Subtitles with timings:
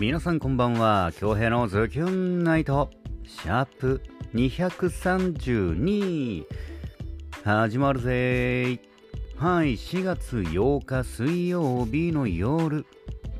[0.00, 1.10] 皆さんこんばんは。
[1.18, 2.88] 京平のズキュンナイト
[3.24, 4.00] シャープ
[4.32, 6.44] 232
[7.42, 8.80] 始まるぜ
[9.36, 12.86] はい4月8日水曜日の夜。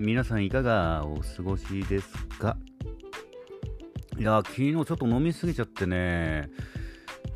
[0.01, 2.09] 皆さんいかがお過ごしです
[2.41, 2.57] か？
[4.19, 6.51] いや昨日ちょっと飲みすぎちゃってね。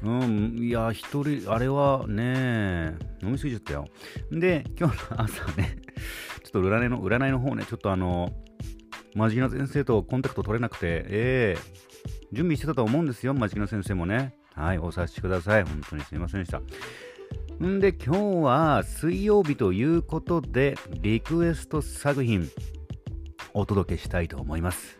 [0.02, 3.86] うん、いや、一人、あれはね、飲みすぎちゃったよ。
[4.32, 5.76] で、今日の朝ね、
[6.42, 8.32] ちょっと占いの、占いの方ね、ちょっとあの、
[9.14, 11.82] マジキナ先生とコンタクト取れなくて、ええ
[12.32, 14.34] 準備してたと思うんですよ、マジキナ先生もね。
[14.54, 15.64] はい、お察しください。
[15.64, 16.60] 本当にすいませんでした。
[17.64, 22.48] んで、今日は水曜日ということで、リクエスト作品、
[23.54, 24.98] お届けしたいと思います。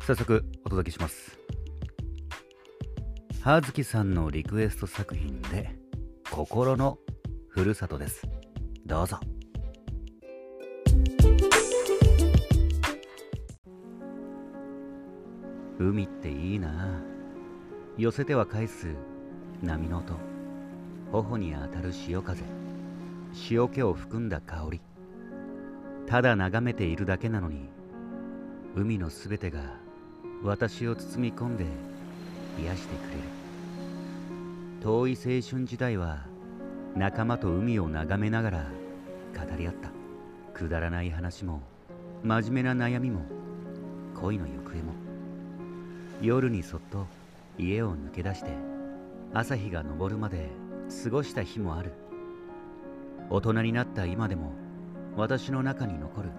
[0.00, 1.38] 早速、お届けします。
[3.48, 5.74] 葉月さんのリクエスト作品で
[6.30, 6.98] 「心の
[7.48, 8.28] ふるさと」です
[8.84, 9.18] どうぞ
[15.80, 17.00] 海っていいな。
[17.96, 18.88] 寄せては返す。
[19.62, 20.14] 波の音。
[21.12, 22.42] 頬に当たる潮風。
[23.48, 24.80] 塩気を含んだ香り。
[26.08, 27.68] ただ眺めているだけなのに。
[28.74, 29.60] 海のすべてが
[30.42, 31.64] 私を包み込んで
[32.60, 33.20] 癒してくれる。
[34.82, 36.26] 遠い青春時代は
[36.96, 38.66] 仲間と海を眺めながら
[39.36, 39.90] 語り合った。
[40.54, 41.62] くだらない話も
[42.24, 43.20] 真面目な悩みも
[44.16, 45.07] 恋の行方も。
[46.20, 47.06] 夜にそっと
[47.58, 48.50] 家を抜け出して
[49.32, 50.50] 朝日が昇るまで
[51.04, 51.92] 過ごした日もある。
[53.30, 54.52] 大人になった今でも
[55.16, 56.30] 私の中に残る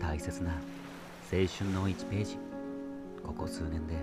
[0.00, 2.38] 大切な青春の1ページ。
[3.22, 3.96] ここ数年で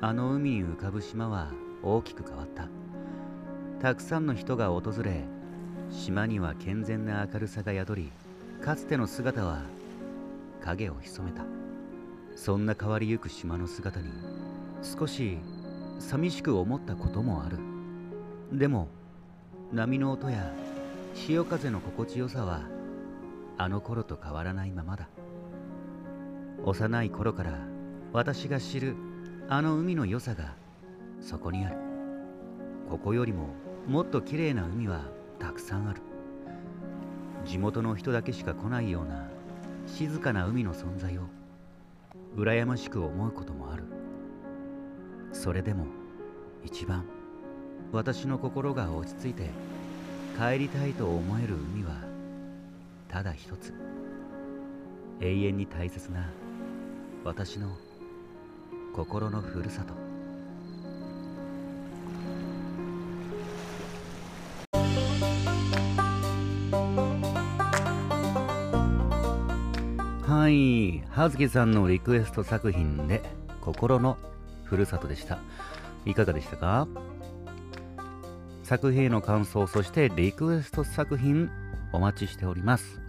[0.00, 2.68] あの海に浮かぶ島は大きく変わった。
[3.80, 5.22] たくさんの人が訪れ
[5.90, 8.10] 島には健全な明るさが宿り
[8.62, 9.60] かつての姿は
[10.62, 11.44] 影を潜めた。
[12.36, 14.10] そんな変わりゆく島の姿に
[14.82, 15.38] 少し
[15.98, 17.58] 寂しく思ったこともある。
[18.52, 18.88] でも
[19.72, 20.52] 波の音や
[21.14, 22.60] 潮風の心地よさは
[23.56, 25.08] あの頃と変わらないままだ。
[26.62, 27.58] 幼い頃から
[28.12, 28.94] 私が知る
[29.48, 30.54] あの海の良さが
[31.22, 31.78] そこにある。
[32.90, 33.48] ここよりも
[33.88, 35.06] もっと綺麗な海は
[35.38, 36.02] たくさんある。
[37.46, 39.26] 地元の人だけしか来ないような
[39.86, 41.22] 静かな海の存在を
[42.36, 43.84] 羨ましく思うこともある。
[45.32, 45.86] それでも
[46.64, 47.04] 一番
[47.92, 49.50] 私の心が落ち着いて
[50.38, 51.94] 帰りたいと思える海は
[53.08, 53.72] ただ一つ。
[55.18, 56.28] 永遠に大切な
[57.24, 57.74] 私の
[58.94, 59.94] 心のふるさと。
[70.30, 70.75] はい。
[71.16, 73.22] 葉月さんのリクエスト作品で
[73.64, 74.18] 「心の
[74.64, 75.38] ふるさと」でした。
[76.04, 76.86] いかがでしたか？
[78.62, 81.48] 作品への感想そしてリクエスト作品
[81.94, 83.00] お待ちしております。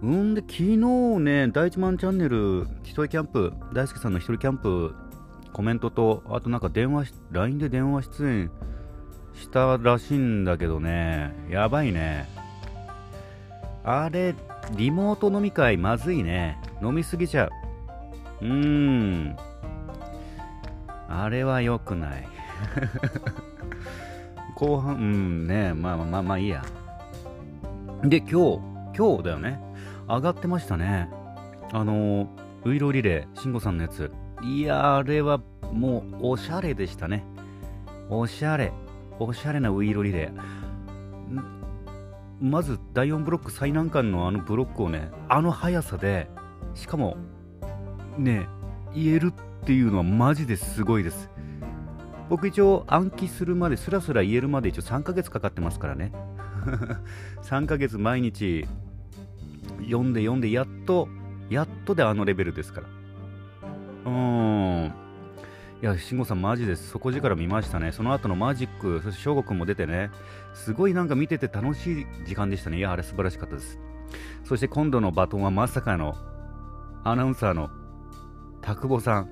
[0.00, 4.94] うんで昨日ね第一マンチャンネル一人キャンプ大輔さんの一人キャンプ
[5.52, 8.50] コメントとあとなんか電話 LINE で電話出演
[9.34, 11.34] したらしいんだけどね。
[11.50, 12.28] やばいね。
[13.82, 14.36] あれ
[14.72, 16.58] リモート飲み会まずいね。
[16.82, 17.50] 飲みすぎちゃう。
[18.42, 19.36] うーん。
[21.08, 22.28] あれは良くない。
[24.56, 26.64] 後半うんねまあまあまあいいや。
[28.02, 28.60] で今日
[28.96, 29.60] 今日だよね。
[30.08, 31.08] 上がってましたね。
[31.72, 32.28] あの
[32.64, 34.10] ウイロリレー慎吾さんのやつ。
[34.42, 35.40] いやあれは
[35.72, 37.24] もうおしゃれでしたね。
[38.08, 38.72] おしゃれ。
[39.18, 41.55] おしゃれなウイロリレー。
[42.40, 46.28] まず第4ブロック最難関のあのブロックをねあの速さで
[46.74, 47.16] しかも
[48.18, 48.46] ね
[48.94, 51.30] 言えるっていうのはマジですごいです。
[52.28, 56.12] 僕一応暗記するまでスラスラ言えるまで一応3ヶ月かかってますからね。
[57.42, 58.66] 3ヶ月毎日
[59.84, 61.08] 読んで読んでやっと
[61.48, 62.86] やっとであのレベルですから。
[64.06, 65.05] うーん。
[65.82, 66.88] いや、慎吾さんマジです。
[66.88, 67.92] 底力見ましたね。
[67.92, 70.10] その後のマジック、そして翔吾くんも出てね、
[70.54, 72.78] すごいなんか見てて楽しい時間でしたね。
[72.78, 73.78] いや、あれ素晴らしかったです。
[74.44, 76.16] そして今度のバトンはまさかの
[77.04, 77.68] アナウンサーの
[78.62, 79.28] 田久保さん。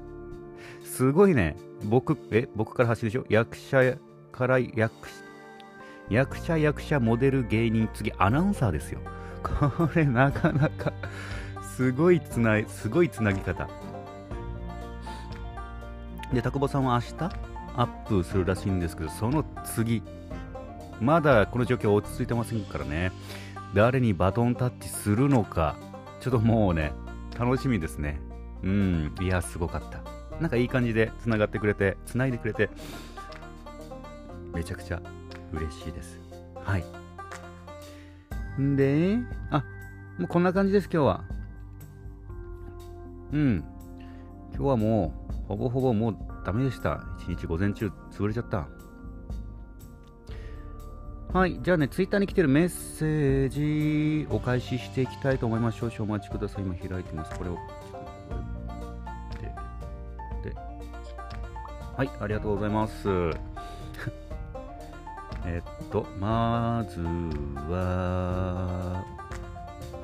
[0.83, 1.57] すごいね。
[1.85, 3.97] 僕、え、僕から発信でしょ役者
[4.31, 4.93] から役、
[6.11, 9.01] 役者、役者、モデル、芸人、次アナウンサーですよ。
[9.43, 10.93] これなかなか
[11.63, 13.67] すごいつない、すごいつなぎ方。
[16.33, 17.31] で、田久保さんは明日
[17.77, 20.03] アップするらしいんですけど、その次、
[21.01, 23.13] まだこの状況落ち着いてませんからね、
[23.75, 25.77] 誰にバトンタッチするのか、
[26.21, 26.93] ちょっともうね、
[27.39, 28.21] 楽しみですね。
[28.63, 30.01] うん、いや、すごかった。
[30.41, 32.71] なんかいい感じで繋がってくれて、繋いでくれて、
[34.53, 35.01] めちゃくちゃ
[35.53, 36.21] 嬉しいです。
[36.65, 36.85] はい。
[38.61, 39.19] んで、
[39.51, 39.65] あ、
[40.19, 41.25] もうこんな感じです、今日は。
[43.33, 43.65] うん。
[44.55, 47.03] 今日はもう、ほぼほぼもうダメでした。
[47.19, 48.69] 一日午前中潰れちゃった。
[51.35, 51.59] はい。
[51.63, 55.79] じゃあね、ツイッターに来てるメッセージお返ししていきたいと思います。
[55.79, 56.63] 少々お待ちください。
[56.63, 57.37] 今開いてます。
[57.37, 57.59] これを。
[60.45, 60.57] で、で。
[61.97, 62.11] はい。
[62.21, 63.09] ありがとうございます。
[65.45, 67.01] えっと、まず
[67.69, 69.05] は、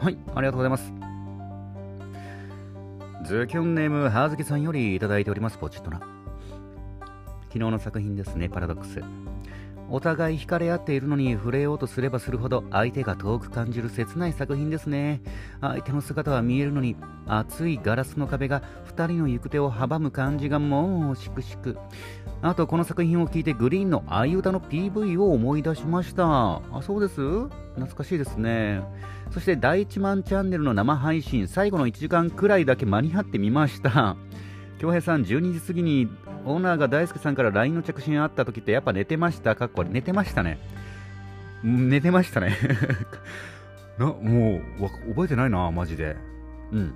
[0.00, 0.18] はい。
[0.34, 1.09] ありがとうございます。
[3.30, 5.56] ズキュンネーム、はずきさんよりいただいております。
[5.56, 6.00] ポチッとな。
[7.42, 9.00] 昨日の作品ですね、パラドックス。
[9.90, 15.20] お互い惹かれ合っているのに触れようとすればするほど相手が遠く感じる切ない作品ですね。
[15.60, 16.96] 相手の姿は見えるのに
[17.26, 21.76] 厚いガラスの壁が2人の行く手を阻む感じがもうしくしく。
[22.42, 26.24] あとこの作品を聞いてグリーンの愛歌の PV を思い出しました。
[26.24, 27.20] あそうです？
[27.74, 28.82] 懐かしいですね。
[29.30, 34.16] そして第1万チャンネルの生配信最後の1時間くらいだけ間に合ってみました。
[34.78, 36.08] 京平さん12時過ぎに
[36.44, 39.54] オーナーが大輔さんから LINE の着信あった時ってやっぱ寝てました？
[39.56, 40.58] かっこ寝てましたね。
[41.62, 42.56] 寝てましたね
[43.98, 46.16] な、もう、覚えてないな、マジで。
[46.72, 46.94] うん。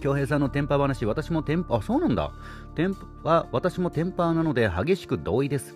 [0.00, 2.32] 京平さんのテンパ話、私もテンパ、あ、そうなんだ。
[2.74, 5.74] テンパ、私もテンパーなので激しく同意です。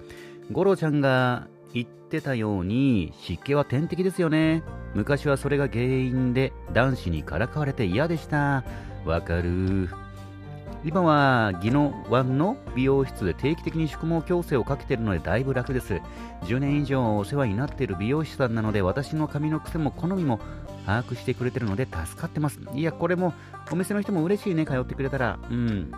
[0.51, 4.63] 五郎ちゃんが言ってたように、湿気は天敵ですよね。
[4.95, 8.65] 昔はそれが原因で男子にからかわれて嫌でした。
[9.05, 9.89] わかる。
[10.83, 16.01] 今は宜野湾の美容室で定期的に宿毛矯正をかけているのでだいぶ楽です。
[16.45, 20.41] 10年以上お世話になっている美容師さんなので私の髪の癖も好みも
[20.87, 22.59] 把握してくれてるので助かってます。
[22.75, 23.35] いや、これも
[23.71, 25.39] お店の人も嬉しいね、通ってくれたら。
[25.51, 25.93] うん。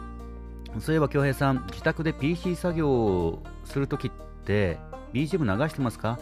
[0.81, 4.11] そういえば、京平さん、自宅で PC 作業をするときっ
[4.45, 4.79] て
[5.13, 6.19] BGM 流してますか？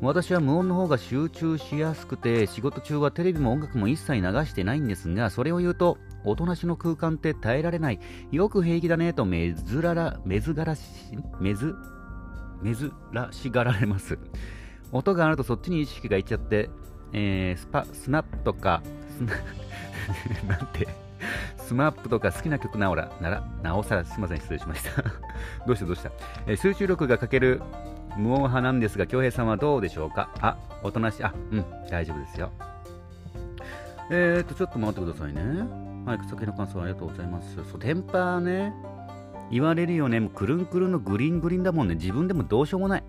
[0.00, 10.82] 私は無音の方が集中しやすくて仕事中はテレビも音楽も一切流してないんですがそれを言うとおとなしの空間って耐えられないよく平気だねとめずららめずがらし
[11.40, 11.74] めず
[12.62, 14.18] めずらしがられます
[14.92, 16.70] 音があるとそっちに意識がいっちゃって、
[17.12, 18.82] えー、スパスナップとか
[19.16, 19.34] スナ
[20.56, 20.88] なんて
[21.58, 25.02] SMAP とか好きな曲なおらならなおさらすみません失礼しました
[25.66, 26.10] どうしたどうした、
[26.46, 27.60] えー、集中力が欠ける
[28.18, 30.30] 無音派なんですが、京平さんはどうでしょうか？
[30.40, 31.24] あ、おとなしい。
[31.24, 32.50] あ、うん、大丈夫ですよ。
[34.10, 35.87] えーと、ちょっと待ってくださいね。
[36.04, 37.54] はい、草木の感想ありがとうございます。
[37.70, 38.72] そう、テンパーね、
[39.50, 40.20] 言われるよね。
[40.20, 41.94] もうくるんくるんのグリングリンだもんね。
[41.94, 43.04] 自分でもどうしようもない。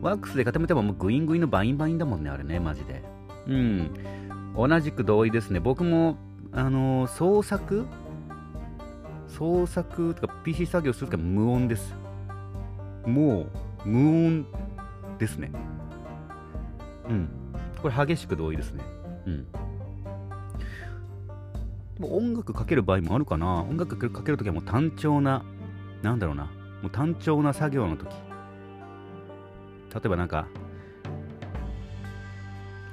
[0.00, 3.02] ワックスで固めてももうグイングインのバインバインだもんね、あれね、マジで。
[3.46, 3.90] うん。
[4.56, 5.60] 同じく同意ですね。
[5.60, 6.16] 僕も、
[6.52, 7.86] あのー、創作？
[9.26, 10.14] 創作？
[10.14, 11.94] とか PC 作業するときは無音です。
[13.06, 13.46] も
[13.84, 14.46] う、無音
[15.18, 15.50] ですね。
[17.08, 17.28] うん。
[17.82, 18.84] これ激しく同意ですね。
[19.26, 19.46] うん。
[22.06, 25.44] 音楽かける場合もあるかな音楽かけるときはもう単調な、
[26.02, 26.44] なんだろうな、
[26.82, 28.10] もう単調な作業のとき。
[28.10, 30.46] 例えばなんか、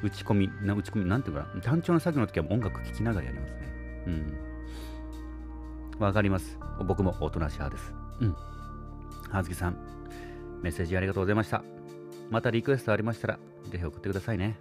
[0.01, 3.59] 打ち込み、な打ち込み、なんていうかな、単調な作業のときは音楽聴きながらやりますね。
[4.07, 5.99] うん。
[5.99, 6.57] わかります。
[6.85, 7.93] 僕もおとなし派です。
[8.21, 8.35] うん。
[9.29, 9.77] はずきさん、
[10.61, 11.63] メッセージありがとうございました。
[12.29, 14.57] またリクエストありましたら、ぜひ送ってくださいね。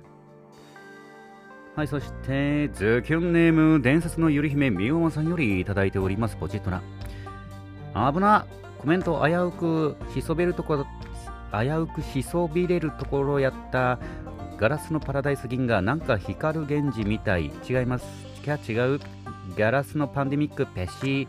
[1.76, 6.82] はい、そして、ズキュンネーム、伝説のゆり姫みおまさんよりいただいております、ポチッとな。
[8.12, 8.46] 危な
[8.78, 10.86] コメント危うくしそべるところ、
[11.52, 13.98] 危うくしそびれるところやった
[14.56, 17.50] ガラスのパラダイス銀河なんか光る源氏みたい。
[17.68, 18.06] 違います。
[18.44, 19.00] キャ違う
[19.56, 21.26] ガラスのパンデミックペシ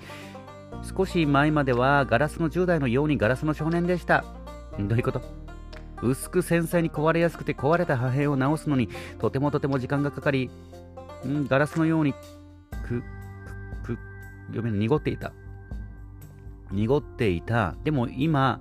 [0.95, 4.23] 少し前まではガラスの10代のようにガラスの少年でした。
[4.77, 5.44] どういうこと？
[6.01, 10.49] 薄く繊細に壊れやすくて壊れた破片を直すのにとてもとても時間がかかり、
[11.27, 12.13] んガラスのように
[12.83, 13.01] く、
[13.83, 13.97] く、く、
[14.47, 15.33] 読め濁っていた。
[16.71, 17.75] 濁っていた。
[17.83, 18.59] でも今、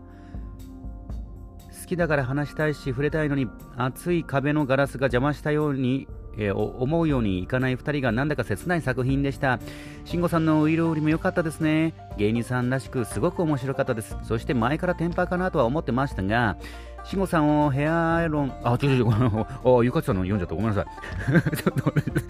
[1.84, 9.58] 好きだから話したいし触れたいのに熱い壁のガラスが邪魔したようにえー、思うようにいかない2人がなんだか切ない作品でした。
[10.04, 11.94] 慎吾さんのウイロウリも良かったですね。
[12.16, 14.16] 芸人さんらしくすごく面白かったです。
[14.22, 16.56] そして前からテンパーかなとは思ってましたが
[17.04, 19.46] 慎吾さんをヘアアイロンあちょちょちょ
[19.80, 20.54] あゆかちさんの読んじゃった。
[20.54, 21.56] ごめんなさい。
[21.56, 22.20] ちょっと待って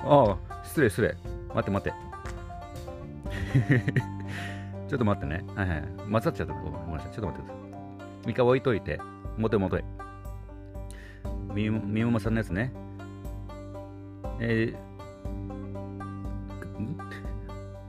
[0.00, 1.16] あ失礼失礼。
[1.54, 2.08] 待って待って。
[4.88, 5.44] ちょっと待ってね。
[5.54, 5.84] はいはい。
[6.10, 6.52] 混ざっちゃった。
[6.54, 7.12] ごめんなさい。
[7.12, 7.60] ちょっと待ってくださ
[8.24, 8.26] い。
[8.26, 9.00] 三日置いといて。
[9.36, 9.84] もてもとへ
[11.54, 12.72] みみもまさんのやつね。
[14.40, 14.78] えー、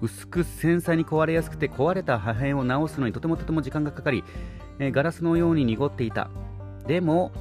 [0.01, 4.23] 薄く繊細に壊れやすくて壊れた破片を直すのにとてもとても時間がかかり、
[4.79, 6.29] えー、ガラスのように濁っていた。
[6.87, 7.31] でも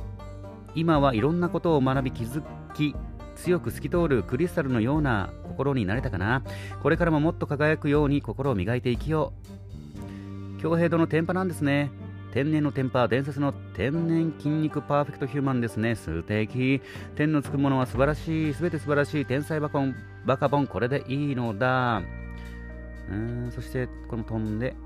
[0.75, 2.43] 今はいろんなことを学び気づ
[2.75, 2.95] き
[3.37, 6.43] 強く透き通るクリスタルのような心になれたかな。
[6.83, 9.33] これからももっと輝くように心を磨いていきよ
[10.59, 10.61] う。
[10.61, 11.91] 恭平殿天パなんですね。
[12.32, 15.94] 天然のテンパー、伝説の天然筋肉パーフェクトヒューマンですね。
[15.94, 16.82] 素敵。
[17.16, 18.54] 天のつくものは素晴らしい。
[18.54, 19.25] すべて素晴らしい。
[19.25, 19.94] 天才バカボン、
[20.26, 22.02] バカボン、これでいいのだ。
[23.11, 24.76] うん、そして、この飛んで、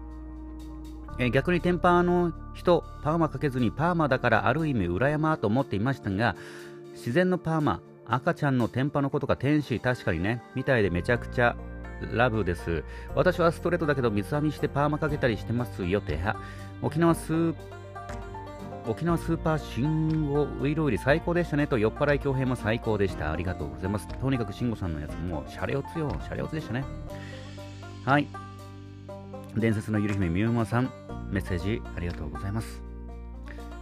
[1.18, 6.37] え逆にテンパーの人、パーマかけずにパーマだからある意味裏山と思っていましたが、
[6.92, 11.56] 自然のパーマ、赤ちゃんのテンパのことが天使、確かにね、みたいでめちゃくちゃ
[12.12, 12.84] ラブです。
[13.14, 16.37] 私はストレートだけど水浴びしてパーマかけたりしてますよては。
[16.83, 17.55] 沖縄スー
[18.87, 23.31] 沖縄スーパー信号ウイロウリ最高でしたねと酔っ払い強兵も最高でした。
[23.31, 24.09] ありがとうございます。
[24.09, 26.15] とにかく慎吾さんのやつもうシャレオツよ。
[26.25, 26.85] シャレオツでしたね。
[28.05, 28.27] はい。
[29.57, 30.91] 伝説のゆる姫みゆまさん、
[31.31, 32.83] メッセージありがとうございます。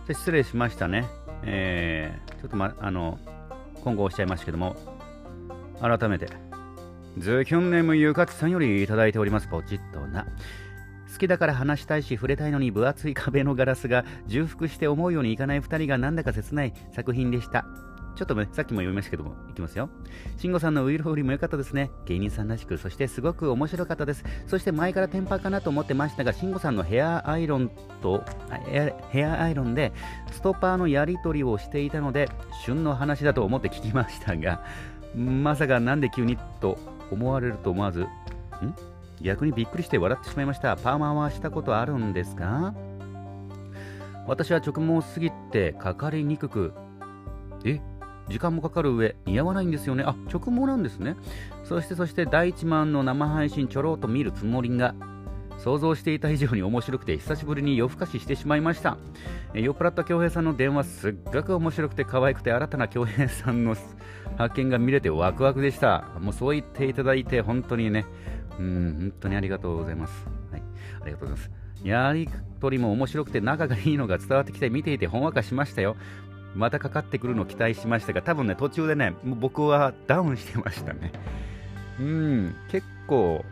[0.09, 1.07] 失礼しましたね。
[1.45, 3.19] えー、ちょっとま、あの、
[3.83, 4.77] 今後おっしゃいましたけども、
[5.81, 6.29] 改めて、
[7.17, 9.47] ズキュンネームゆかつさんよりいただいております。
[9.47, 10.27] ポチッとな。
[11.13, 17.67] 好きだから話したいし触れたいのに分厚い壁のガラスが重複して思うようにいかない2人がなんだか切ない作品でした。
[18.17, 19.89] ちょっとね、さっきも読みましたけども、いきますよ。
[20.37, 21.91] 慎吾さんのウイルフリも良かったですね。
[22.05, 24.25] 芸人さんらしく、そしてすごく面白かったです。
[24.47, 27.71] そして前からテンパかなと思ってましたが、慎吾さんのヘアアイロン
[28.03, 28.25] と、
[29.11, 29.93] ヘアアイロンで
[30.33, 32.29] ストッパーのやり取りをしていたので、
[32.65, 34.65] 旬の話だと思って聞きましたが、
[35.17, 36.79] まさかなんで急にと
[37.11, 38.07] 思われると思わず、ん？
[39.23, 40.77] 逆にびっくりして笑ってしまいました。
[40.77, 42.75] パーマはしたことあるんですか？
[44.27, 46.73] 私は直毛すぎてかかりにくく、
[47.65, 47.81] え
[48.29, 50.05] 時間もかかる上、似合わないんですよね。
[50.07, 51.17] あ、直毛なんですね。
[51.65, 54.95] そしてそして第一万の生配信ちょろっと見るつもりが、
[55.59, 58.97] 想像していた以上に面白くて久しぶりに夜更かししてしまいました。
[59.53, 63.77] 酔っ払った恭平さんの電話すっごく面白くて可愛くて新たな恭平さんの
[64.39, 66.05] 発見が見れてワクワクでした。
[66.21, 68.07] もうそう言っていただいて本当にね、
[68.61, 70.27] うん、本当にありがとうございます。
[70.53, 70.63] はい、
[71.03, 71.61] ありがとうございます。
[71.83, 72.29] やり
[72.61, 75.97] とりも面白くて仲がいいのが伝わってきて見ていてほんわかしましたよ。
[76.55, 81.13] またかかってくるのを期待しましたが、多分ね、途中でね、僕はダウンしてましたね。
[81.99, 83.45] うん、結構、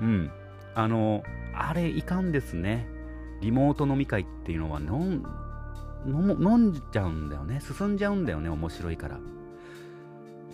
[0.00, 0.30] うん、
[0.74, 1.22] あの、
[1.54, 2.88] あれいかんですね。
[3.40, 5.22] リモート飲み会っていうのは飲ん
[6.06, 7.60] 飲んじゃうんだよね。
[7.60, 9.20] 進んじゃうんだよね、面白いから。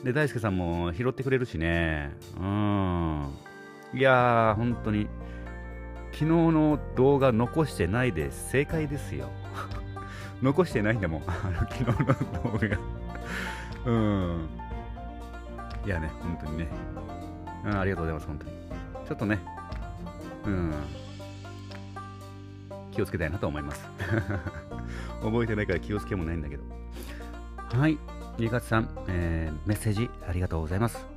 [0.02, 2.14] で、大輔さんも拾ってくれるしね。
[2.38, 3.28] うん。
[3.94, 5.06] いやー、本当に、
[6.12, 9.30] 昨日の動画残してないで正解ですよ。
[10.42, 11.94] 残してないんだもん、 あの昨日の
[12.42, 14.48] 動画うん。
[15.86, 16.68] いやね、本当にね、
[17.64, 17.78] うん。
[17.78, 18.52] ありがとうございます、本当に。
[19.06, 19.38] ちょっとね、
[20.46, 20.72] うん。
[22.90, 23.88] 気をつけたいなと思います。
[25.22, 26.64] 覚えてないから気をつけもないんだけど。
[27.78, 27.98] はい。
[28.38, 31.13] リカツさん、えー、メッセージありがとうございます。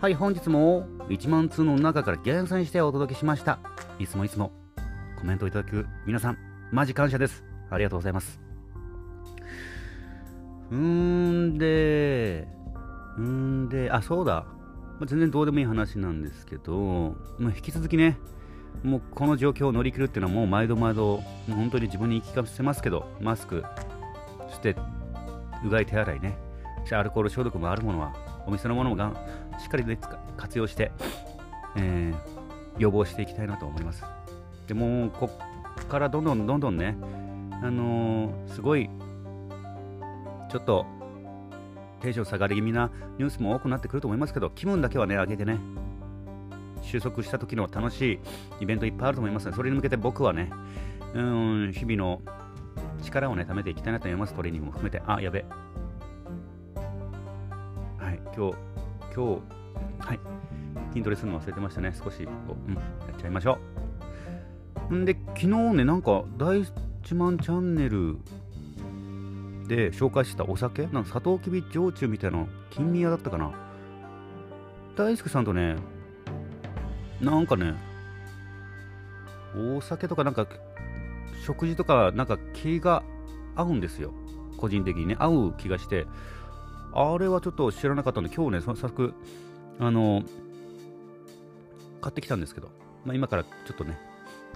[0.00, 3.58] はい、本日も1万通の中から厳選してお届けしました。
[3.98, 4.50] いつもいつも
[5.18, 6.38] コメントいただく皆さん、
[6.72, 7.44] マジ感謝です。
[7.68, 8.40] ありがとうございます。
[10.70, 12.48] うーんで、
[13.18, 14.46] うんで、あ、そうだ。
[15.04, 18.16] 全然どうでもいい話なんですけど、まあ、引き続きね、
[18.82, 23.62] もうこの状況を乗り切るっていうのはもう毎度毎度、もう本当に自分に言い聞かせますけど、マスク
[24.48, 24.76] して、
[25.62, 26.38] うがい手洗いね、
[26.90, 28.14] アルコール消毒もあるものは、
[28.46, 29.12] お店のものもが
[29.60, 29.98] しっかり、ね、
[30.36, 30.90] 活用して、
[31.76, 32.14] えー、
[32.78, 34.04] 予防していきたいなと思います。
[34.66, 35.30] でも、こ
[35.82, 36.96] っからどんどんどんどんね、
[37.62, 38.88] あのー、すごい、
[40.50, 40.86] ちょっと、
[42.00, 45.58] テンション下がり気味なニュースも多くなってくると思いますけど、気分だけはね、上げてね、
[46.82, 48.20] 収束した時の楽しい
[48.60, 50.50] イベントいっぱいあると思いますので、それに向けて僕はね、
[51.14, 52.22] うん、日々の
[53.02, 54.34] 力をね、貯めていきたいなと思います。
[54.34, 55.02] トレーニングも含めて。
[55.06, 55.44] あ、やべ。
[57.98, 58.54] はい、今日、
[59.14, 59.42] 今日、
[60.06, 60.20] はい、
[60.90, 61.92] 筋トレするの忘れてましたね。
[61.92, 62.80] 少しこう、うん、や
[63.16, 63.58] っちゃいましょ
[64.90, 64.94] う。
[64.94, 68.18] んで、昨日ね、なんか、第1万チャンネル
[69.68, 73.52] で紹介したお酒、なんかサトウキビ焼酎みたいな金宮だったかな？
[74.96, 75.76] 大輔さんとね、
[77.20, 77.74] なんかね、
[79.56, 80.46] お酒とかなんか、
[81.46, 83.02] 食事とかなんか気が
[83.54, 84.12] 合うんですよ。
[84.56, 86.06] 個人的にね、合う気がして、
[86.92, 89.14] あれはちょっと知らなかったんで、今日ね、早速、
[89.78, 90.22] あの、
[92.00, 92.68] 買ってきたんですけど、
[93.04, 93.98] まあ、今からちょっとね、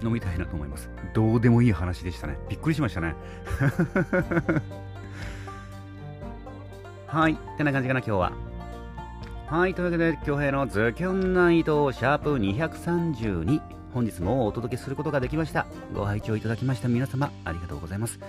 [0.03, 0.89] 飲みたいなと思います。
[1.13, 2.37] どうでもいい話でしたね。
[2.49, 3.15] びっくりしましたね。
[7.07, 7.33] はい。
[7.33, 8.33] ってな感じかな、今日は。
[9.47, 13.61] はい、というわけで、京平のズキュンナイトシャープ232。
[13.93, 15.67] 本日もお届けすることができました。
[15.93, 18.19] ご拝聴いただきました皆様、ありがとうございます。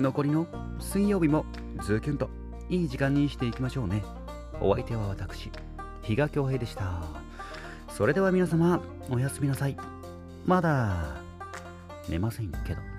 [0.00, 0.46] 残りの
[0.80, 1.46] 水曜日も
[1.82, 2.28] ズキュンと
[2.68, 4.02] いい時間にしていきましょうね。
[4.60, 5.50] お相手は私、
[6.02, 7.02] 比嘉恭平でした。
[7.88, 8.80] それでは皆様、
[9.10, 9.76] おやすみなさい。
[10.44, 11.16] まだ
[12.08, 12.95] 寝ませんけど。